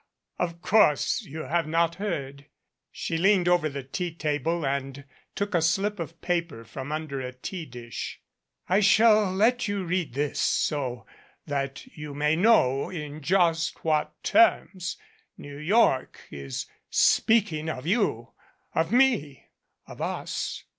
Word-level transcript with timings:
Of 0.39 0.61
course 0.63 1.21
you 1.21 1.41
have 1.43 1.67
not 1.67 1.93
heard." 2.01 2.47
She 2.91 3.19
leaned 3.19 3.47
over 3.47 3.69
the 3.69 3.83
tea 3.83 4.11
table 4.11 4.65
and 4.65 5.03
took 5.35 5.53
a 5.53 5.61
slip 5.61 5.99
of 5.99 6.19
paper 6.21 6.65
from 6.65 6.91
under 6.91 7.21
a 7.21 7.31
tea 7.31 7.67
dish. 7.67 8.19
"I 8.67 8.79
shall 8.79 9.31
let 9.31 9.67
you 9.67 9.83
read 9.83 10.15
this 10.15 10.39
so 10.39 11.05
that 11.45 11.85
you 11.85 12.15
may 12.15 12.35
know 12.35 12.89
in 12.89 13.21
just 13.21 13.85
what 13.85 14.23
terms 14.23 14.97
New 15.37 15.57
York 15.59 16.21
is 16.31 16.65
speaking 16.89 17.69
of 17.69 17.85
you 17.85 18.31
of 18.73 18.91
me 18.91 19.49
of 19.85 20.01
us." 20.01 20.63